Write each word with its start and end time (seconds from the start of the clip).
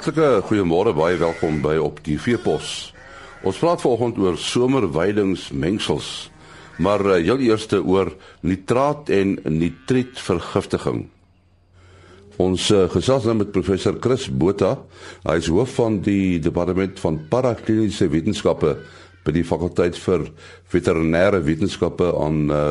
Hartlike 0.00 0.46
goeiemôre, 0.48 0.94
baie 0.96 1.18
welkom 1.20 1.58
by 1.60 1.74
op 1.76 1.98
die 2.06 2.14
Veepos. 2.16 2.68
Ons 3.44 3.58
praat 3.60 3.82
vanoggend 3.82 4.16
oor 4.24 4.38
somerweidingsmengsels, 4.40 6.30
maar 6.80 7.04
uh, 7.04 7.18
heel 7.20 7.42
eerste 7.44 7.82
oor 7.84 8.08
nitraat 8.40 9.12
en 9.12 9.34
nitrietvergiftiging. 9.44 11.02
Ons 12.40 12.70
uh, 12.72 12.86
gesels 12.94 13.28
nou 13.28 13.34
met 13.42 13.52
professor 13.52 14.00
Chris 14.00 14.24
Botha. 14.32 14.70
Hy 15.28 15.36
is 15.42 15.52
hoof 15.52 15.76
van 15.82 16.00
die 16.08 16.40
departement 16.40 16.96
van 17.04 17.20
parakliniese 17.28 18.08
wetenskappe 18.08 18.78
by 19.28 19.36
die 19.36 19.44
fakulteit 19.44 20.00
vir 20.00 20.30
veterinêre 20.72 21.44
wetenskappe 21.44 22.08
aan 22.24 22.46
uh, 22.48 22.64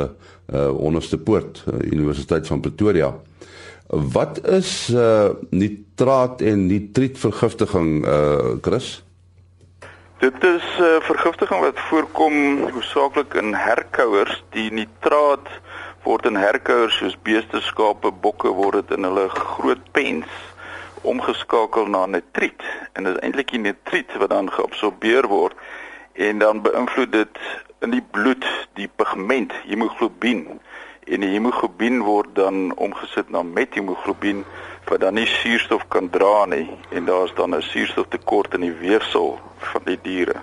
uh 0.49 0.69
Onderste 0.81 1.21
Poort, 1.21 1.61
uh, 1.67 1.77
Universiteit 1.93 2.49
van 2.49 2.65
Pretoria. 2.65 3.13
Wat 3.89 4.47
is 4.47 4.89
uh 4.89 5.29
nitraat 5.49 6.41
en 6.41 6.65
nitrietvergiftiging 6.65 8.05
uh 8.05 8.51
Chris? 8.61 9.03
Dit 10.19 10.43
is 10.43 10.63
'n 10.77 10.83
uh, 10.83 11.01
vergiftiging 11.01 11.59
wat 11.59 11.79
voorkom 11.79 12.35
hoofsaaklik 12.69 13.33
in 13.33 13.53
herkouers. 13.53 14.43
Die 14.49 14.71
nitraat 14.71 15.47
word 16.03 16.25
in 16.25 16.35
herkouers 16.35 16.97
soos 16.97 17.17
beeste, 17.21 17.61
skape, 17.61 18.11
bokke 18.11 18.47
word 18.47 18.73
dit 18.73 18.97
in 18.97 19.03
hulle 19.03 19.29
groot 19.29 19.91
pens 19.91 20.27
omgeskakel 21.01 21.85
na 21.85 22.05
nitriet 22.05 22.63
en 22.93 23.03
dit 23.03 23.15
is 23.15 23.21
eintlik 23.21 23.51
die 23.51 23.59
nitriet 23.59 24.17
wat 24.17 24.29
dan 24.29 24.51
geabsorbeer 24.51 25.27
word 25.27 25.55
en 26.13 26.37
dan 26.37 26.61
beïnvloed 26.61 27.11
dit 27.11 27.41
in 27.79 27.95
die 27.95 28.03
bloed 28.11 28.45
die 28.79 28.89
pigment 28.95 29.53
hemoglobien 29.65 30.59
en 31.09 31.23
die 31.25 31.31
hemoglobien 31.33 32.01
word 32.05 32.35
dan 32.37 32.69
omgesit 32.77 33.29
na 33.29 33.43
methemoglobien 33.43 34.43
wat 34.89 35.01
dan 35.01 35.13
nie 35.13 35.27
suurstof 35.29 35.87
kan 35.87 36.09
dra 36.09 36.45
nie 36.45 36.67
en 36.89 37.05
daar's 37.05 37.33
dan 37.35 37.55
'n 37.55 37.61
suurstoftekort 37.61 38.53
in 38.53 38.61
die 38.61 38.77
weefsel 38.81 39.39
van 39.57 39.81
die 39.85 39.99
diere. 40.01 40.41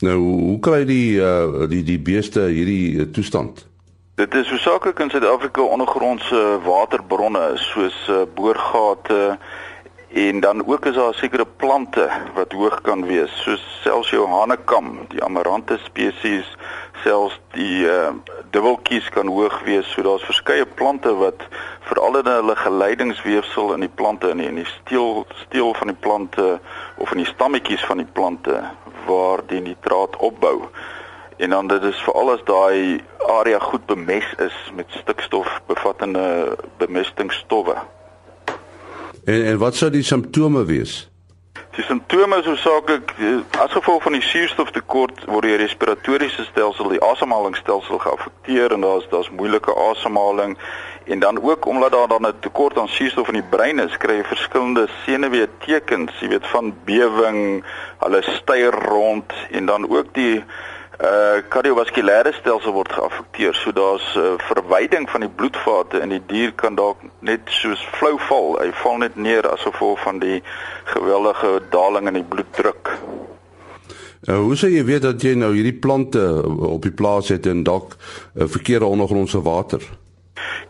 Nou, 0.00 0.18
hoe 0.18 0.58
kry 0.60 0.84
die 0.84 1.20
uh, 1.20 1.68
die 1.68 1.82
die 1.82 1.98
beeste 1.98 2.40
hierdie 2.40 2.96
uh, 3.00 3.02
toestand? 3.12 3.66
Dit 4.14 4.34
is 4.34 4.48
hoofsaaklik 4.50 4.98
in 4.98 5.10
Suid-Afrika 5.10 5.62
ondergrondse 5.62 6.58
waterbronne 6.64 7.50
soos 7.54 7.96
uh, 8.08 8.22
boorgate 8.34 9.38
en 10.12 10.40
dan 10.40 10.66
ook 10.66 10.86
is 10.86 10.94
daar 10.94 11.14
sekere 11.14 11.46
plante 11.46 12.10
wat 12.34 12.52
hoog 12.52 12.80
kan 12.80 13.06
wees 13.06 13.42
soos 13.42 13.62
selfs 13.82 14.10
jou 14.10 14.26
hanekam, 14.28 15.06
die 15.08 15.22
amarante 15.24 15.78
spesies 15.82 16.46
selfs 17.02 17.40
die 17.54 17.84
uh, 17.86 18.12
dubbeltjies 18.50 19.08
kan 19.14 19.28
hoog 19.28 19.58
wees. 19.66 19.88
So 19.92 20.02
daar's 20.02 20.24
verskeie 20.24 20.66
plante 20.66 21.12
wat 21.14 21.42
veral 21.88 22.18
in 22.20 22.30
hulle 22.30 22.56
geleidingsweefsel 22.56 23.74
in 23.74 23.86
die 23.86 23.92
plante 24.00 24.30
in 24.30 24.42
die, 24.42 24.48
in 24.48 24.60
die 24.62 24.68
steel 24.70 25.26
steel 25.46 25.74
van 25.74 25.92
die 25.92 26.00
plante 26.06 26.46
of 26.96 27.12
in 27.12 27.22
die 27.24 27.32
stammetjies 27.32 27.84
van 27.86 28.02
die 28.02 28.12
plante 28.12 28.62
waar 29.06 29.42
die 29.46 29.60
nitraat 29.60 30.16
opbou. 30.16 30.68
En 31.36 31.50
dan 31.50 31.68
dit 31.68 31.82
is 31.82 32.00
veral 32.06 32.32
as 32.32 32.46
daai 32.48 33.02
area 33.40 33.58
goed 33.58 33.84
bemes 33.86 34.32
is 34.38 34.56
met 34.74 34.86
stikstof 35.02 35.60
bevattende 35.66 36.56
bemestingsstowwe. 36.78 37.76
En 39.26 39.44
en 39.44 39.58
wat 39.58 39.74
sou 39.74 39.90
die 39.90 40.06
simptome 40.06 40.64
wees? 40.64 41.08
Die 41.74 41.84
simptome 41.84 42.36
is 42.38 42.46
hoofsaaklik 42.46 43.10
as 43.58 43.72
gevolg 43.74 44.04
van 44.04 44.14
die 44.14 44.22
suurstoftekort 44.22 45.24
word 45.26 45.48
die 45.48 45.56
respiratoriese 45.58 46.44
stelsel, 46.46 46.92
die 46.94 47.02
asemhalingsstelsel 47.02 47.98
geaffekteer 48.04 48.76
en 48.76 48.86
daar's 48.86 49.08
daar's 49.10 49.32
moeilike 49.34 49.74
asemhaling 49.88 50.54
en 51.10 51.24
dan 51.24 51.42
ook 51.42 51.66
omdat 51.66 51.92
daar 51.96 52.08
dan 52.08 52.26
'n 52.26 52.38
tekort 52.46 52.78
aan 52.78 52.88
suurstof 52.88 53.28
in 53.28 53.40
die 53.40 53.50
brein 53.50 53.78
is, 53.78 53.96
kry 53.96 54.14
jy 54.14 54.24
verskillende 54.24 54.86
senuwee 55.04 55.48
tekens, 55.66 56.12
jy 56.20 56.28
weet 56.28 56.46
van 56.46 56.74
bewing, 56.84 57.64
hulle 57.98 58.22
styr 58.22 58.74
rond 58.86 59.32
en 59.50 59.66
dan 59.66 59.90
ook 59.90 60.14
die 60.14 60.44
uh 60.96 61.42
kardiovaskulêre 61.52 62.32
stelsel 62.32 62.72
word 62.72 62.92
geaffekteer. 62.92 63.54
So 63.54 63.72
daar's 63.72 64.14
'n 64.14 64.18
uh, 64.18 64.38
verwyding 64.38 65.10
van 65.10 65.20
die 65.20 65.28
bloedvate 65.28 65.98
en 65.98 66.08
die 66.08 66.22
dier 66.26 66.52
kan 66.52 66.74
dalk 66.74 66.96
net 67.18 67.40
soos 67.44 67.88
flou 67.92 68.18
val. 68.28 68.56
Hy 68.60 68.72
val 68.72 68.96
net 68.96 69.16
neer 69.16 69.50
as 69.50 69.60
gevolg 69.60 70.00
van 70.00 70.18
die 70.18 70.42
geweldige 70.84 71.62
daling 71.70 72.06
in 72.06 72.14
die 72.14 72.28
bloeddruk. 72.28 72.90
Uh, 74.28 74.38
hoe 74.38 74.56
sê 74.56 74.72
jy 74.72 74.84
weet 74.84 75.02
dat 75.02 75.22
jy 75.22 75.34
nou 75.34 75.52
hierdie 75.54 75.78
plante 75.78 76.42
op 76.66 76.82
die 76.82 76.94
plaas 76.94 77.28
het 77.28 77.46
en 77.46 77.62
dalk 77.62 77.96
uh, 77.96 78.46
verkeerde 78.48 78.86
ondergrondse 78.86 79.42
water? 79.42 79.82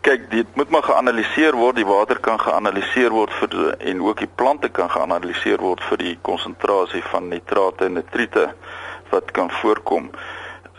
Kyk, 0.01 0.31
dit 0.31 0.55
moet 0.55 0.69
maar 0.69 0.83
geanaliseer 0.83 1.55
word. 1.55 1.75
Die 1.75 1.85
water 1.87 2.19
kan 2.19 2.39
geanaliseer 2.39 3.11
word 3.11 3.33
vir 3.39 3.75
en 3.79 4.01
ook 4.01 4.19
die 4.19 4.29
plante 4.35 4.69
kan 4.69 4.89
geanaliseer 4.89 5.63
word 5.63 5.83
vir 5.89 5.97
die 5.97 6.17
konsentrasie 6.21 7.03
van 7.11 7.27
nitrate 7.27 7.85
en 7.85 7.93
nitriete 7.93 8.49
wat 9.09 9.31
kan 9.31 9.51
voorkom. 9.51 10.09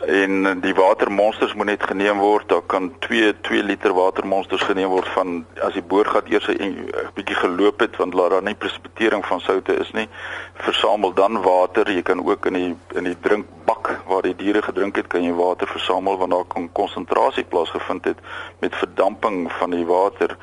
En 0.07 0.61
die 0.61 0.75
watermonsters 0.75 1.55
moet 1.55 1.67
net 1.67 1.83
geneem 1.83 2.19
word. 2.19 2.49
Daar 2.49 2.63
kan 2.63 2.93
2 2.99 3.41
2 3.41 3.63
liter 3.63 3.95
watermonsters 3.95 4.63
geneem 4.63 4.89
word 4.89 5.09
van 5.09 5.45
as 5.61 5.75
die 5.75 5.83
boorgat 5.83 6.31
eers 6.31 6.47
'n 6.49 6.91
bietjie 7.15 7.37
geloop 7.37 7.81
het 7.81 7.97
want 7.97 8.15
daar 8.15 8.43
nie 8.43 8.55
presipitering 8.55 9.27
van 9.27 9.41
soutte 9.41 9.75
is 9.75 9.91
nie 9.91 10.09
versamel 10.55 11.13
dan 11.13 11.43
water. 11.43 11.91
Jy 11.91 12.03
kan 12.03 12.27
ook 12.27 12.47
in 12.47 12.53
die 12.53 12.77
in 12.95 13.05
die 13.05 13.17
drinkbak 13.21 13.88
waar 14.09 14.23
die 14.23 14.37
diere 14.37 14.63
gedrink 14.63 14.97
het 14.97 15.07
kan 15.13 15.23
jy 15.23 15.33
water 15.37 15.69
versamel 15.69 16.17
want 16.19 16.33
daar 16.33 16.49
kan 16.55 16.69
konsentrasie 16.73 17.45
plaasgevind 17.45 18.05
het 18.05 18.19
met 18.61 18.75
verdamping 18.75 19.53
van 19.53 19.71
die 19.71 19.85
water 19.87 20.37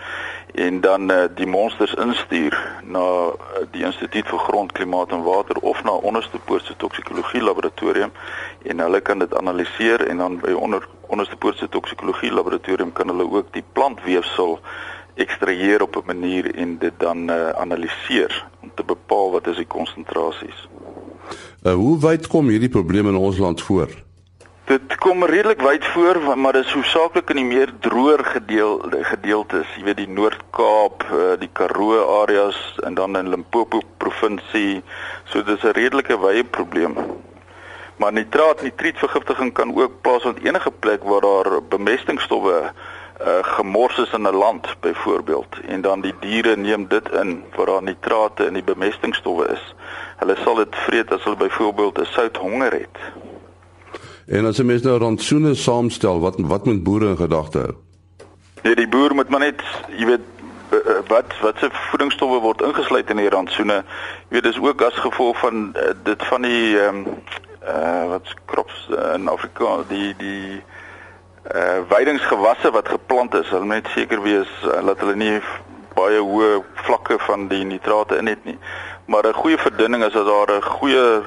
en 0.53 0.81
dan 0.81 1.12
uh, 1.12 1.24
die 1.36 1.48
monsters 1.48 1.94
instuur 1.94 2.56
na 2.84 3.04
uh, 3.04 3.66
die 3.72 3.84
instituut 3.84 4.28
vir 4.31 4.44
grond 4.48 4.72
klimaat 4.72 5.12
en 5.12 5.25
water 5.25 5.59
of 5.62 5.84
na 5.84 5.92
onderste 6.12 6.40
poortse 6.40 6.75
toksikologie 6.78 7.42
laboratorium 7.42 8.12
en 8.64 8.80
hulle 8.80 9.02
kan 9.02 9.20
dit 9.20 9.36
analiseer 9.36 10.08
en 10.08 10.24
dan 10.24 10.40
by 10.40 10.54
onder 10.54 10.88
onderste 11.08 11.36
poortse 11.36 11.70
toksikologie 11.70 12.31
laboratorium 12.31 12.94
kan 12.94 13.12
hulle 13.12 13.28
ook 13.31 13.54
die 13.54 13.66
plantweefsel 13.74 14.59
ekstraheer 15.16 15.81
op 15.81 15.96
'n 15.96 16.06
manier 16.06 16.56
en 16.56 16.78
dit 16.78 16.94
dan 16.98 17.30
uh, 17.30 17.50
analiseer 17.50 18.46
om 18.62 18.72
te 18.75 18.84
bepaal 18.84 19.31
wat 19.31 19.48
is 19.48 19.56
die 19.56 19.68
konsentrasies. 19.68 20.68
Uh, 21.66 21.74
hoe 21.74 21.96
wyd 21.98 22.28
kom 22.30 22.52
hierdie 22.53 22.70
probleme 22.70 23.09
in 23.09 23.16
ons 23.18 23.40
land 23.42 23.62
voor? 23.66 23.90
Dit 24.70 24.96
kom 25.02 25.26
redelik 25.26 25.64
wyd 25.66 25.86
voor, 25.96 26.20
maar 26.38 26.53
dit 26.53 26.66
is 26.66 26.74
hoofsaaklik 26.78 27.31
in 27.34 27.40
die 27.40 27.46
meer 27.46 27.72
droër 27.81 28.22
gedeel 28.36 28.84
gedeeltes, 29.09 29.72
jy 29.74 29.88
weet 29.88 29.98
die 29.98 30.14
Noord-Kaap, 30.14 31.08
eh, 31.09 31.31
die 31.42 31.50
Karoo 31.58 32.04
areas 32.22 32.59
en 32.86 32.94
dan 32.94 33.18
in 33.18 33.30
Limpopo 33.34 33.81
provinsie. 33.98 34.84
So 35.25 35.42
dis 35.42 35.66
'n 35.66 35.74
redelike 35.74 36.20
wye 36.22 36.44
probleem. 36.44 36.94
Maar 37.98 38.14
nitraat, 38.14 38.62
nitrietvergiftiging 38.62 39.54
kan 39.54 39.74
ook 39.75 40.02
plaasvind 40.02 40.44
enige 40.44 40.72
plek 40.72 41.04
waar 41.04 41.22
daar 41.22 41.64
bemestingstowwe 41.70 42.74
uh, 43.22 43.40
gemors 43.42 43.98
is 43.98 44.14
in 44.14 44.28
'n 44.28 44.36
land 44.36 44.68
byvoorbeeld 44.80 45.59
en 45.68 45.81
dan 45.81 46.02
die 46.02 46.14
diere 46.20 46.56
neem 46.56 46.88
dit 46.88 47.12
in 47.12 47.44
waar 47.56 47.66
daar 47.66 47.84
nitrate 47.84 48.46
in 48.46 48.53
die 48.53 48.64
bemestingstowwe 48.64 49.48
is. 49.48 49.76
Hulle 50.18 50.36
sal 50.44 50.56
dit 50.56 50.76
vreet 50.76 51.12
as 51.12 51.24
hulle 51.24 51.36
byvoorbeeld 51.36 52.00
'n 52.00 52.06
sout 52.06 52.38
honger 52.38 52.72
het. 52.72 52.98
En 54.25 54.46
as 54.46 54.58
jy 54.58 54.64
mens 54.64 54.81
nou 54.81 54.98
rantsoene 54.98 55.54
saamstel, 55.54 56.20
wat 56.20 56.36
wat 56.38 56.66
moet 56.66 56.84
boere 56.84 57.08
in 57.14 57.18
gedagte 57.18 57.59
hou? 57.59 57.74
Nee, 58.64 58.75
die 58.75 58.88
boer 58.88 59.14
moet 59.16 59.30
maar 59.30 59.40
net, 59.40 59.62
jy 59.98 60.06
weet, 60.06 60.25
eh, 60.70 60.96
wat 61.08 61.34
wat 61.42 61.58
se 61.62 61.70
voedingsstowwe 61.72 62.40
word 62.42 62.62
ingesluit 62.62 63.09
in 63.09 63.22
die 63.22 63.30
rantsoene. 63.30 63.84
Jy 64.30 64.30
weet, 64.30 64.44
dis 64.44 64.59
ook 64.59 64.81
as 64.81 64.94
gevolg 64.94 65.38
van 65.40 65.75
uh, 65.75 65.92
dit 66.04 66.25
van 66.25 66.42
die 66.42 66.80
ehm 66.80 66.95
um, 66.95 67.06
uh 67.66 68.07
wat 68.10 68.34
krops 68.45 68.89
uh, 68.89 69.13
in 69.13 69.28
Afrika, 69.28 69.84
die 69.89 70.16
die 70.18 70.63
uh 71.53 71.80
weidingsgewasse 71.89 72.71
wat 72.71 72.89
geplant 72.89 73.33
is. 73.33 73.50
Hulle 73.50 73.65
moet 73.65 73.88
seker 73.94 74.21
wees 74.21 74.50
uh, 74.65 74.86
dat 74.86 75.00
hulle 75.00 75.15
nie 75.15 75.42
baie 75.95 76.19
hoë 76.19 76.63
vlakke 76.88 77.19
van 77.27 77.47
die 77.47 77.63
nitrate 77.63 78.18
in 78.18 78.27
het 78.27 78.45
nie. 78.45 78.57
Maar 79.06 79.27
'n 79.27 79.42
goeie 79.42 79.57
verdunning 79.57 80.03
is 80.03 80.15
as 80.15 80.25
daar 80.25 80.57
'n 80.57 80.62
goeie 80.62 81.21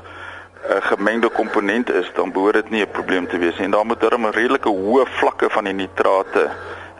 'n 0.69 0.83
gemengde 0.83 1.31
komponent 1.31 1.91
is, 1.91 2.11
dan 2.15 2.33
behoort 2.33 2.55
dit 2.55 2.71
nie 2.71 2.83
'n 2.83 2.91
probleem 2.91 3.29
te 3.29 3.39
wees 3.39 3.57
nie. 3.57 3.65
En 3.65 3.71
daar 3.71 3.87
moet 3.87 4.01
darm 4.01 4.27
'n 4.27 4.31
redelike 4.31 4.69
hoë 4.69 5.07
vlakke 5.07 5.51
van 5.51 5.65
die 5.65 5.73
nitrate 5.73 6.51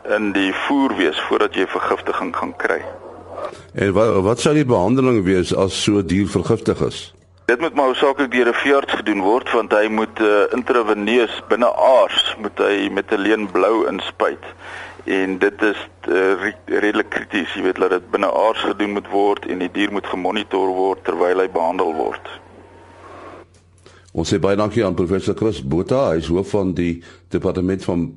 in 0.09 0.33
die 0.33 0.55
voer 0.55 0.97
wees 0.97 1.21
voordat 1.21 1.55
jy 1.55 1.67
vergiftiging 1.67 2.37
gaan 2.37 2.57
kry. 2.57 2.83
En 3.75 3.93
wat 3.93 4.23
wat 4.23 4.41
sou 4.41 4.55
die 4.55 4.65
behandeling 4.65 5.25
wees 5.25 5.55
as 5.55 5.83
so 5.83 6.05
dier 6.05 6.27
vergiftig 6.27 6.81
is? 6.81 7.18
Dit 7.49 7.61
moet 7.61 7.75
maar 7.75 7.87
hoofsaaklik 7.87 8.31
deur 8.31 8.49
'n 8.49 8.61
veearts 8.63 8.93
gedoen 8.93 9.21
word 9.21 9.51
want 9.51 9.73
hy 9.73 9.87
moet 9.89 10.21
uh, 10.21 10.53
intraveneus 10.53 11.37
binne 11.49 11.71
aars 11.75 12.37
moet 12.43 12.59
hy 12.61 12.91
met 12.93 13.09
'n 13.13 13.21
leen 13.25 13.51
blou 13.51 13.87
inspuit. 13.89 14.45
En 15.05 15.39
dit 15.39 15.63
is 15.63 15.81
uh, 16.09 16.53
redelik 16.65 17.09
krities, 17.09 17.55
jy 17.55 17.63
weet 17.63 17.81
dat 17.81 17.91
dit 17.91 18.11
binne 18.11 18.29
aars 18.33 18.61
gedoen 18.61 18.93
moet 18.93 19.09
word 19.09 19.47
en 19.47 19.65
die 19.65 19.71
dier 19.73 19.93
moet 19.93 20.07
gemonitor 20.07 20.69
word 20.77 21.05
terwyl 21.05 21.41
hy 21.41 21.49
behandel 21.49 21.95
word. 21.95 22.29
Ons 24.13 24.29
sê 24.29 24.39
baie 24.39 24.57
dankie 24.57 24.85
aan 24.85 24.95
professor 24.95 25.35
Chris 25.35 25.65
Botha, 25.65 26.11
hy 26.13 26.21
is 26.21 26.29
hoof 26.29 26.51
van 26.53 26.75
die 26.75 27.03
departement 27.33 27.85
van 27.85 28.11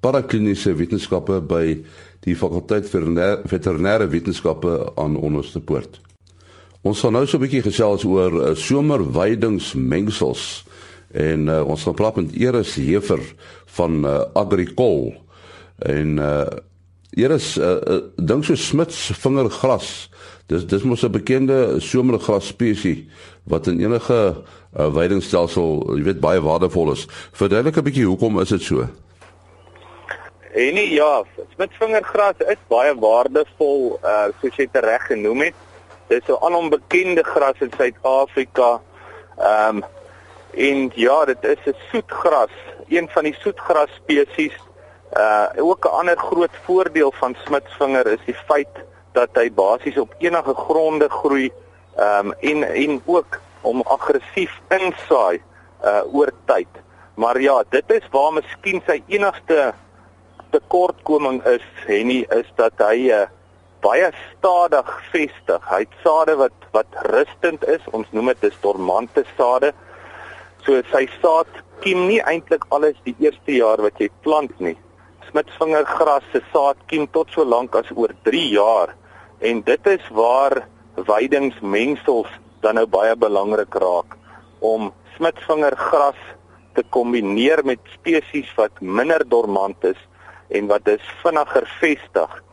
parakliniese 0.00 0.76
wetenskappe 0.76 1.40
by 1.40 1.80
die 2.20 2.36
fakulteit 2.36 2.84
vir 2.92 3.08
veterinêre 3.48 4.12
wetenskappe 4.12 4.92
aan 4.96 5.16
Onderste 5.16 5.60
Poort. 5.60 6.04
Ons 6.84 7.00
gaan 7.00 7.14
nou 7.16 7.24
so 7.26 7.38
'n 7.38 7.40
bietjie 7.40 7.62
gesels 7.64 8.04
oor 8.04 8.32
uh, 8.32 8.54
somerweidingsmengsels. 8.54 10.64
En 11.12 11.48
uh, 11.48 11.64
ons 11.64 11.82
gaan 11.82 11.94
praat 11.94 12.16
met 12.16 12.36
Eris 12.36 12.76
Hefer 12.76 13.34
van 13.76 14.04
uh, 14.04 14.20
Agricol. 14.34 15.14
En 15.78 16.18
uh, 16.18 16.44
Eris 17.16 17.56
uh, 17.56 17.64
uh, 17.64 18.00
dink 18.16 18.44
so 18.44 18.54
Smits 18.54 19.12
vingergras. 19.16 20.10
Dis 20.46 20.66
dis 20.66 20.84
mos 20.84 21.02
'n 21.02 21.10
bekende 21.10 21.80
somergras 21.80 22.52
spesies 22.52 23.08
wat 23.48 23.66
in 23.66 23.80
enige 23.80 24.44
uh, 24.76 24.92
weidingstelsel 24.92 25.96
jy 25.96 26.04
weet 26.04 26.20
baie 26.20 26.40
waardevol 26.40 26.92
is. 26.92 27.06
Verduidelik 27.32 27.76
'n 27.76 27.84
bietjie 27.84 28.06
hoekom 28.06 28.40
is 28.40 28.48
dit 28.48 28.62
so? 28.62 28.88
En 30.54 30.74
nie, 30.74 30.92
ja, 30.92 31.24
smitsvingergras 31.54 32.36
is 32.46 32.60
baie 32.68 32.94
waardevol, 32.94 33.98
uh 34.04 34.28
soos 34.40 34.56
jy 34.56 34.68
dit 34.68 34.84
reg 34.84 35.06
genoem 35.06 35.48
het. 35.48 35.63
Dit 36.14 36.28
is 36.28 36.34
'n 36.34 36.44
onombekende 36.46 37.22
gras 37.22 37.58
in 37.58 37.72
Suid-Afrika. 37.76 38.80
Ehm 39.38 39.76
um, 39.76 39.84
en 40.54 40.90
ja, 40.94 41.24
dit 41.24 41.44
is 41.44 41.58
'n 41.66 41.76
soetgras, 41.90 42.54
een 42.88 43.08
van 43.08 43.24
die 43.24 43.36
soetgras 43.38 43.90
spesies. 43.94 44.56
Uh 45.16 45.46
ook 45.56 45.84
'n 45.84 45.88
ander 46.00 46.18
groot 46.18 46.56
voordeel 46.64 47.12
van 47.12 47.36
smitsvinger 47.44 48.06
is 48.06 48.24
die 48.24 48.34
feit 48.34 48.74
dat 49.12 49.28
hy 49.32 49.52
basies 49.52 49.98
op 49.98 50.14
enige 50.18 50.54
gronde 50.54 51.08
groei 51.08 51.52
ehm 51.96 52.26
um, 52.26 52.32
en 52.40 52.62
en 52.62 53.02
ook 53.04 53.40
om 53.60 53.82
aggressief 53.82 54.60
insaai 54.68 55.42
uh 55.84 56.14
oor 56.14 56.32
tyd. 56.44 56.72
Maar 57.14 57.40
ja, 57.40 57.64
dit 57.68 57.90
is 57.90 58.08
waar 58.10 58.32
miskien 58.32 58.82
sy 58.86 59.02
enigste 59.06 59.74
tekortkoming 60.50 61.44
is 61.44 61.66
Henny 61.86 62.26
is 62.28 62.52
dat 62.54 62.72
hy 62.76 63.10
uh, 63.10 63.26
baie 63.84 64.10
stadig 64.32 64.88
vestig. 65.12 65.68
Hy 65.68 65.82
het 65.84 65.98
sade 66.04 66.36
wat 66.40 66.68
wat 66.72 67.00
rustend 67.12 67.66
is. 67.68 67.84
Ons 67.92 68.08
noem 68.16 68.32
dit 68.32 68.48
dis 68.48 68.60
dormante 68.64 69.24
sade. 69.36 69.74
So 70.64 70.80
sy 70.92 71.04
saad 71.20 71.50
kiem 71.84 72.06
nie 72.08 72.20
eintlik 72.24 72.64
alles 72.74 72.96
die 73.04 73.16
eerste 73.20 73.58
jaar 73.58 73.82
wat 73.84 74.00
jy 74.00 74.08
plant 74.24 74.54
nie. 74.64 74.76
Smitsvingergras 75.28 76.26
se 76.32 76.40
saad 76.52 76.80
kiem 76.88 77.06
tot 77.12 77.32
so 77.34 77.44
lank 77.44 77.76
as 77.76 77.90
oor 77.94 78.14
3 78.28 78.44
jaar 78.54 78.94
en 79.44 79.60
dit 79.66 79.86
is 79.92 80.04
waar 80.16 80.62
weidingsmengsels 80.94 82.30
dan 82.64 82.78
nou 82.78 82.86
baie 82.88 83.16
belangrik 83.18 83.74
raak 83.82 84.16
om 84.64 84.92
smitsvingergras 85.16 86.20
te 86.74 86.84
kombineer 86.96 87.60
met 87.66 87.82
spesies 87.92 88.48
wat 88.56 88.80
minder 88.80 89.24
dormant 89.28 89.84
is 89.84 90.00
en 90.54 90.70
wat 90.70 90.84
dus 90.86 91.04
vinniger 91.22 91.66
vestig. 91.80 92.43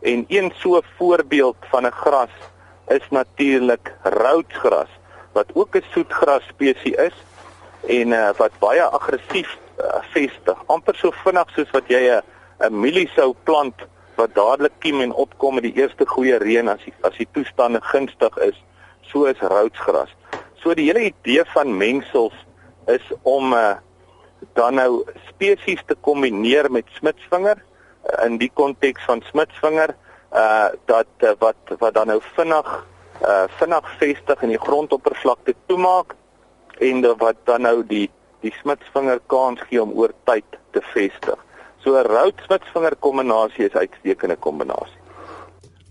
En 0.00 0.24
een 0.28 0.52
so 0.56 0.80
voorbeeld 0.96 1.56
van 1.60 1.86
'n 1.86 1.90
gras 1.90 2.34
is 2.88 3.06
natuurlik 3.10 3.94
roodsgras 4.02 4.88
wat 5.32 5.46
ook 5.52 5.76
'n 5.76 5.84
soetgras 5.92 6.42
spesies 6.48 6.94
is 6.94 7.16
en 7.86 8.08
uh, 8.08 8.30
wat 8.36 8.50
baie 8.58 8.82
aggressief 8.82 9.58
uh, 9.78 9.84
vestig. 10.10 10.58
amper 10.66 10.94
so 10.94 11.10
vinnig 11.10 11.50
soos 11.54 11.70
wat 11.70 11.86
jy 11.86 12.02
'n 12.08 12.22
'n 12.58 12.80
mieliesou 12.80 13.34
plant 13.42 13.74
wat 14.14 14.34
dadelik 14.34 14.72
kiem 14.78 15.00
en 15.00 15.12
opkom 15.12 15.54
met 15.54 15.62
die 15.62 15.76
eerste 15.76 16.06
goeie 16.06 16.36
reën 16.36 16.68
as 16.68 16.82
die, 16.84 16.94
as 17.00 17.16
die 17.16 17.28
toestande 17.32 17.80
gunstig 17.80 18.36
is, 18.36 18.64
so 19.00 19.24
is 19.24 19.38
roodsgras. 19.40 20.12
So 20.54 20.74
die 20.74 20.86
hele 20.86 21.12
idee 21.12 21.44
van 21.44 21.76
mengsels 21.76 22.34
is 22.86 23.12
om 23.22 23.54
'n 23.54 23.56
uh, 23.56 23.76
dan 24.54 24.74
nou 24.74 25.04
spesies 25.28 25.82
te 25.86 25.94
kombineer 26.00 26.70
met 26.70 26.84
smitsvinger 26.96 27.62
in 28.24 28.38
die 28.38 28.50
konteks 28.54 29.04
van 29.04 29.22
smitsvinger 29.30 29.94
uh 30.32 30.70
dat 30.86 31.10
uh, 31.18 31.34
wat 31.38 31.74
wat 31.78 31.94
dan 31.94 32.06
nou 32.06 32.20
vinnig 32.36 32.68
uh 33.22 33.44
vinnig 33.58 33.90
vestig 33.98 34.42
in 34.42 34.48
die 34.54 34.62
grondoppervlakte 34.62 35.54
toemaak 35.66 36.14
en 36.78 37.04
uh, 37.04 37.14
wat 37.18 37.36
dan 37.44 37.62
nou 37.62 37.86
die 37.86 38.10
die 38.40 38.52
smitsvinger 38.62 39.20
kans 39.26 39.60
gee 39.68 39.82
om 39.82 39.92
oor 39.92 40.12
tyd 40.24 40.44
te 40.72 40.80
vestig. 40.94 41.38
So 41.84 41.96
'n 41.96 42.06
rout 42.06 42.40
smitsvinger 42.46 42.96
kombinasie 42.96 43.64
is 43.64 43.76
uitstekende 43.76 44.36
kombinasie. 44.36 44.98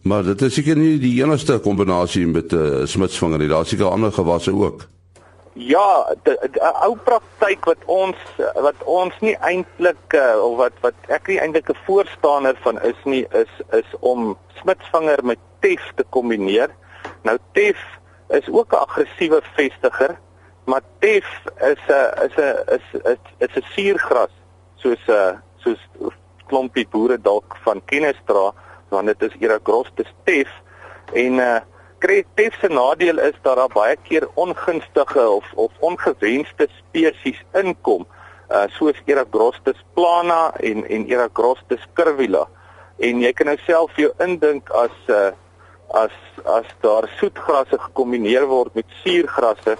Maar 0.01 0.23
dit 0.23 0.41
is 0.41 0.53
seker 0.53 0.77
nie 0.77 0.97
die 0.99 1.21
enigste 1.21 1.59
kombinasie 1.59 2.27
met 2.27 2.53
'n 2.53 2.55
uh, 2.55 2.85
smitsvinger 2.85 3.39
nie. 3.39 3.47
Daar 3.47 3.65
seker 3.65 3.85
ander 3.85 4.11
gewasse 4.11 4.51
ook. 4.51 4.87
Ja, 5.53 6.05
'n 6.23 6.59
ou 6.85 6.95
praktyk 6.95 7.65
wat 7.65 7.81
ons 7.85 8.17
wat 8.53 8.83
ons 8.85 9.13
nie 9.19 9.35
eintlik 9.35 10.13
uh, 10.13 10.37
of 10.43 10.57
wat 10.57 10.73
wat 10.81 10.93
ek 11.07 11.27
nie 11.27 11.39
eintlik 11.39 11.69
'n 11.69 11.83
voorstander 11.85 12.55
van 12.61 12.81
is 12.81 12.99
nie 13.03 13.25
is 13.31 13.53
is 13.71 13.89
om 13.99 14.37
smitsvinger 14.61 15.25
met 15.25 15.39
tef 15.59 15.91
te 15.95 16.05
kombineer. 16.09 16.69
Nou 17.23 17.37
tef 17.53 17.77
is 18.29 18.49
ook 18.49 18.73
'n 18.73 18.83
aggressiewe 18.85 19.41
vestiger, 19.55 20.19
maar 20.65 20.81
tef 20.99 21.27
is 21.61 21.83
'n 21.87 22.25
is 22.25 22.35
'n 22.37 22.55
is 22.75 22.85
is 23.03 23.17
is 23.37 23.55
'n 23.55 23.65
suurgras 23.73 24.33
soos 24.75 25.03
'n 25.07 25.11
uh, 25.11 25.33
soos 25.57 25.81
klompie 26.45 26.87
boere 26.89 27.21
dalk 27.21 27.57
van 27.63 27.81
kennis 27.85 28.19
dra, 28.25 28.53
want 28.89 29.05
dit 29.05 29.21
is 29.21 29.35
Eragrostes 29.39 30.13
tef 30.23 30.49
en 31.13 31.33
uh, 31.33 31.59
Kreatief 31.99 32.59
se 32.59 32.67
nadeel 32.67 33.19
is 33.19 33.35
dat 33.41 33.55
daar 33.55 33.73
baie 33.73 33.97
keer 34.03 34.27
ongunstige 34.33 35.29
of 35.29 35.45
of 35.53 35.71
ongewenste 35.79 36.67
spesies 36.77 37.41
inkom, 37.53 38.05
uh 38.49 38.63
soos 38.77 39.01
Eragrostis 39.05 39.83
plana 39.93 40.53
en 40.63 40.85
en 40.87 41.05
Eragrostis 41.11 41.83
curvula. 41.93 42.45
En 42.97 43.19
jy 43.19 43.33
kan 43.33 43.51
nou 43.51 43.57
self 43.65 43.99
jou 43.99 44.11
indink 44.23 44.71
as 44.71 44.95
uh 45.07 45.31
as 45.91 46.15
as 46.45 46.71
daar 46.85 47.09
soetgrasse 47.19 47.79
gekombineer 47.79 48.47
word 48.47 48.73
met 48.79 48.97
suurgrasse, 49.03 49.75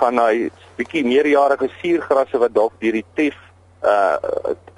gaan 0.00 0.18
hy 0.22 0.48
bietjie 0.78 1.04
meerjarige 1.04 1.68
suurgrasse 1.82 2.40
wat 2.40 2.54
dalk 2.56 2.80
deur 2.80 2.96
die 2.96 3.06
tef 3.14 3.36
uh 3.84 4.16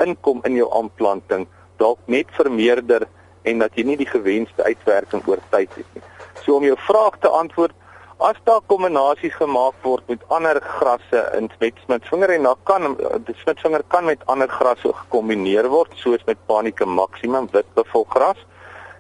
inkom 0.02 0.42
in 0.44 0.58
jou 0.58 0.68
aanplanting 0.74 1.46
dalk 1.80 2.02
net 2.06 2.28
vermeerder 2.36 3.06
en 3.42 3.62
dat 3.62 3.76
jy 3.78 3.86
nie 3.88 4.00
die 4.00 4.10
gewenste 4.10 4.66
uitwerking 4.66 5.22
oor 5.28 5.40
tyd 5.54 5.70
het 5.78 5.94
nie. 5.94 6.02
So 6.44 6.56
om 6.56 6.64
jou 6.64 6.76
vraag 6.78 7.18
te 7.20 7.28
antwoord, 7.28 7.72
as 8.20 8.36
daar 8.44 8.60
kombinasies 8.68 9.34
gemaak 9.40 9.76
word 9.82 10.04
met 10.08 10.24
ander 10.28 10.60
grasse 10.60 11.20
in 11.38 11.48
met 11.58 11.78
smitsvinger 11.84 12.34
en 12.34 12.42
dan 12.42 12.56
kan 12.68 12.96
die 13.24 13.36
smitsvinger 13.42 13.82
kan 13.88 14.04
met 14.04 14.26
ander 14.26 14.48
grasse 14.48 14.92
gekombineer 14.92 15.68
word 15.72 15.94
soos 15.96 16.24
met 16.28 16.40
Panicum 16.46 16.92
maximum 16.98 17.48
witbuffelgras 17.52 18.44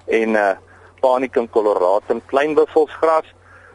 en 0.06 0.36
uh 0.40 0.54
Panicum 1.00 1.48
coloratum 1.48 2.20
kleinbuffelgras 2.28 3.28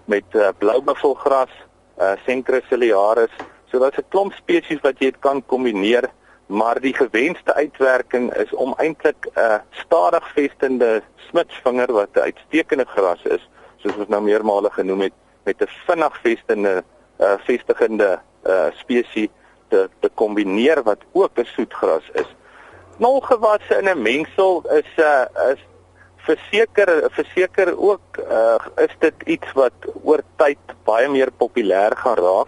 met 0.06 0.36
uh, 0.38 0.52
bloubuffelgras, 0.58 1.50
uh 1.98 2.12
Cenchrus 2.26 2.68
ciliaris. 2.70 3.34
So 3.72 3.80
daar's 3.80 3.98
'n 3.98 4.10
klomp 4.10 4.34
spesies 4.34 4.82
wat 4.82 5.00
jy 5.00 5.12
kan 5.20 5.46
kombineer 5.46 6.10
maar 6.48 6.80
die 6.82 6.94
gewenste 6.94 7.54
uitwerking 7.54 8.34
is 8.34 8.54
om 8.54 8.74
eintlik 8.78 9.26
'n 9.26 9.40
uh, 9.40 9.58
stadig 9.72 10.26
vestende 10.34 11.02
smitsvinger 11.30 11.92
wat 11.92 12.10
'n 12.14 12.20
uitstekende 12.30 12.86
gras 12.86 13.24
is 13.24 13.50
soos 13.86 14.02
ons 14.02 14.12
nou 14.14 14.22
meermale 14.26 14.72
genoem 14.74 15.08
het 15.08 15.14
met 15.46 15.62
'n 15.62 15.70
vinnig 15.88 16.18
vestende 16.22 16.84
uh, 17.20 17.38
vestigende 17.46 18.20
uh, 18.44 18.72
spesies 18.82 19.30
te 19.70 19.90
te 20.02 20.10
kombineer 20.14 20.84
wat 20.84 21.02
ook 21.12 21.40
'n 21.40 21.46
soetgras 21.46 22.10
is. 22.14 22.30
Knolgewasse 22.98 23.78
in 23.78 23.90
'n 23.90 24.02
mengsel 24.02 24.64
is 24.70 24.92
'n 24.98 25.02
uh, 25.02 25.52
is 25.54 25.62
verseker 26.26 27.10
verseker 27.12 27.78
ook 27.78 28.18
uh, 28.18 28.58
is 28.76 28.96
dit 29.00 29.14
iets 29.26 29.52
wat 29.54 29.78
oor 30.04 30.22
tyd 30.36 30.58
baie 30.84 31.10
meer 31.10 31.32
populêr 31.32 31.96
gaan 31.96 32.18
raak. 32.18 32.48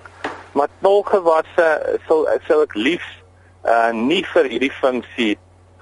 Maar 0.52 0.68
knolgewasse 0.80 1.68
sal 2.08 2.28
sou 2.48 2.62
ek 2.64 2.74
liefs 2.74 3.14
uh 3.66 3.92
nie 3.92 4.24
vir 4.34 4.46
hierdie 4.46 4.72
funksie 4.72 5.38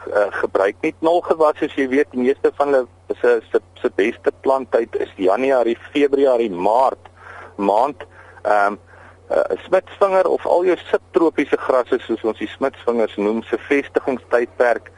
uh, 0.08 0.28
gebruik 0.42 0.76
nie. 0.82 0.94
Knolgewas 1.00 1.58
soos 1.60 1.76
jy 1.78 1.88
weet, 1.88 2.12
die 2.12 2.24
meeste 2.26 2.52
van 2.58 2.74
hulle 2.74 2.88
se 3.22 3.42
se 3.52 3.60
se 3.82 3.92
beste 3.96 4.32
planttyd 4.42 4.96
is 4.96 5.12
Januarie, 5.16 5.78
Februarie, 5.92 6.52
Maart 6.52 7.10
maand. 7.56 8.04
Ehm 8.44 8.74
um, 8.74 8.80
uh, 9.30 9.58
smitsvinger 9.66 10.28
of 10.28 10.46
al 10.46 10.66
jou 10.66 10.78
subtropiese 10.78 11.58
grasse 11.58 12.00
soos 12.00 12.24
ons 12.24 12.40
die 12.40 12.50
smitsvingers 12.50 13.16
noem, 13.18 13.44
se 13.44 13.58
vestigingstydperk 13.70 14.92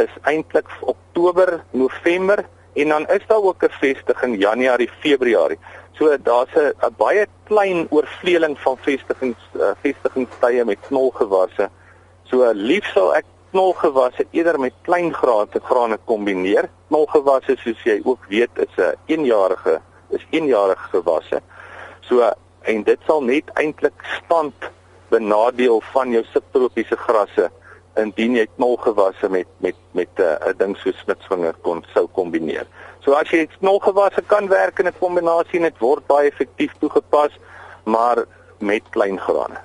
is 0.00 0.12
eintlik 0.30 0.68
Oktober, 0.80 1.60
November 1.70 2.44
en 2.72 2.88
dan 2.88 3.06
is 3.12 3.26
daar 3.26 3.42
ook 3.42 3.64
'n 3.64 3.74
vestiging 3.80 4.38
Januarie, 4.40 4.90
Februarie. 5.00 5.58
So 5.92 6.16
daar's 6.16 6.54
'n 6.56 6.94
baie 6.96 7.26
klein 7.44 7.86
oorvleeling 7.90 8.58
van 8.58 8.78
vestigings 8.78 9.42
uh, 9.52 9.70
vestigingstye 9.82 10.64
met 10.64 10.80
knolgewasse. 10.80 11.70
So 12.24 12.50
lief 12.54 12.86
sal 12.92 13.14
ek 13.16 13.24
knolgewasse 13.52 14.26
eerder 14.30 14.58
met 14.60 14.74
klein 14.82 15.12
grane 15.14 15.60
grane 15.62 15.98
kombineer. 16.04 16.68
Knolgewasse 16.88 17.56
soos 17.60 17.80
jy 17.84 18.00
ook 18.04 18.24
weet 18.28 18.50
is 18.56 18.76
'n 18.76 18.96
eenjarige 19.06 19.80
is 20.10 20.26
eenjarige 20.30 20.88
gewasse. 20.92 21.42
So 22.00 22.32
en 22.62 22.82
dit 22.82 23.00
sal 23.06 23.22
net 23.22 23.50
eintlik 23.54 23.98
stand 24.18 24.54
benadeel 25.08 25.80
van 25.92 26.10
jou 26.10 26.24
subtropiese 26.24 26.96
grasse 26.96 27.50
indien 28.00 28.36
jy 28.36 28.46
knolgewasse 28.56 29.28
met 29.28 29.48
met 29.58 29.76
met 29.92 30.08
'n 30.16 30.22
uh, 30.22 30.52
ding 30.56 30.76
soos 30.76 30.98
smitsvinger 30.98 31.54
kon 31.62 31.84
sou 31.94 32.06
kombineer. 32.06 32.66
So 33.04 33.12
as 33.12 33.30
jy 33.30 33.48
knolgewasse 33.58 34.22
kan 34.26 34.48
werk 34.48 34.78
in 34.78 34.86
'n 34.86 34.98
kombinasie 34.98 35.58
en 35.58 35.62
dit 35.62 35.78
word 35.78 36.06
baie 36.06 36.30
effektief 36.30 36.72
toegepas, 36.78 37.32
maar 37.84 38.24
met 38.58 38.82
klein 38.90 39.18
grane. 39.18 39.58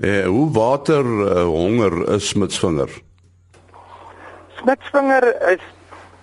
Eh 0.00 0.24
hoe 0.24 0.50
water 0.50 1.04
uh, 1.04 1.42
honger 1.44 2.08
is 2.08 2.28
smitsvinger? 2.28 2.88
Smitsvinger 4.56 5.26
is 5.52 5.66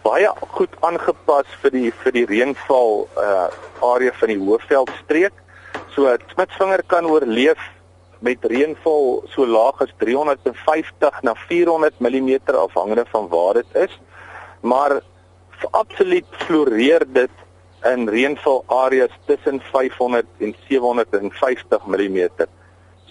baie 0.02 0.32
goed 0.58 0.74
aangepas 0.82 1.52
vir 1.62 1.76
die 1.76 1.92
vir 2.02 2.16
die 2.16 2.24
reënval 2.26 3.06
uh 3.22 3.46
area 3.86 4.16
van 4.18 4.34
die 4.34 4.40
Hoëveldstreek. 4.42 5.38
So 5.94 6.10
smitsvinger 6.34 6.82
kan 6.90 7.06
oorleef 7.06 7.62
met 8.26 8.50
reënval 8.50 9.22
so 9.30 9.46
laag 9.46 9.86
as 9.86 9.94
350 10.02 11.22
na 11.22 11.38
400 11.46 12.02
mm 12.02 12.34
afhangende 12.58 13.06
van 13.14 13.30
waar 13.30 13.62
dit 13.62 13.82
is. 13.86 13.94
Maar 14.66 15.04
absoluut 15.70 16.42
floreer 16.50 17.06
dit 17.14 17.46
in 17.86 18.10
reënval 18.10 18.64
areas 18.74 19.14
tussen 19.30 19.62
500 19.70 20.26
en 20.42 20.56
750 20.66 21.86
mm. 21.86 22.48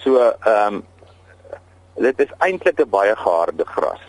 So 0.07 0.23
ehm 0.23 0.75
um, 0.75 0.85
dit 1.95 2.19
is 2.19 2.31
eintlik 2.39 2.81
'n 2.81 2.91
baie 2.91 3.17
geharde 3.17 3.65
gras. 3.65 4.01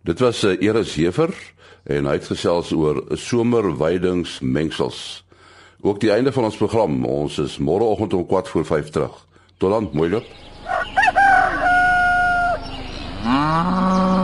Dit 0.00 0.18
was 0.18 0.44
uh, 0.44 0.52
eh, 0.52 0.62
Eris 0.62 0.94
Hever 0.94 1.34
en 1.82 2.06
hy 2.06 2.12
het 2.12 2.26
gesels 2.26 2.72
oor 2.72 3.04
somerweidingsmengsels. 3.10 5.24
Ook 5.80 6.00
die 6.00 6.10
einde 6.10 6.32
van 6.32 6.44
ons 6.44 6.56
program. 6.56 7.04
Ons 7.04 7.38
is 7.38 7.58
môreoggend 7.58 8.14
om 8.14 8.26
4 8.28 8.46
voor 8.46 8.64
5 8.64 8.90
terug. 8.90 9.26
Tot 9.56 9.70
dan, 9.70 9.90
mooi 9.92 10.10
loop. 10.10 10.24
Ah. 13.24 14.15